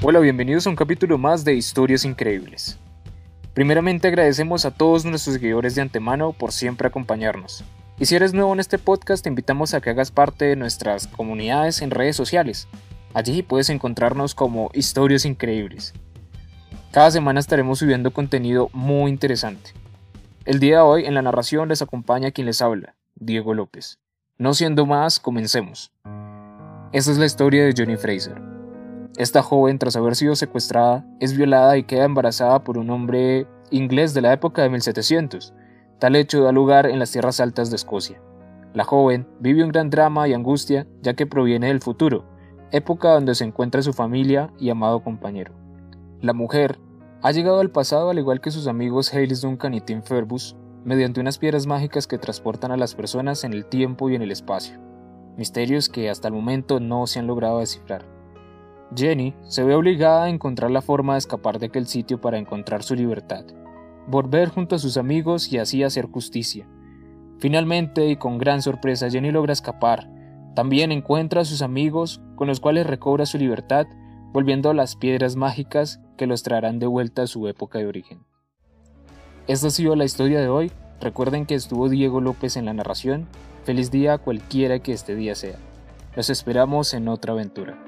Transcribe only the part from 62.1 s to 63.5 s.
para encontrar su libertad,